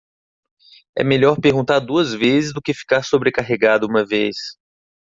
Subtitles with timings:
[0.97, 4.35] É melhor perguntar duas vezes do que ficar sobrecarregado uma vez.